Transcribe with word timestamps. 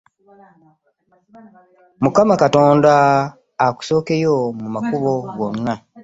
Mukama 2.03 2.33
katonda 2.43 2.93
akusooke 3.65 4.13
yo 4.25 4.35
mu 4.59 4.67
makubo 4.75 5.11
gwonna. 5.35 5.73